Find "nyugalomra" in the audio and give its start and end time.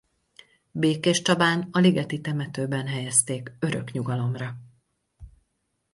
3.91-4.55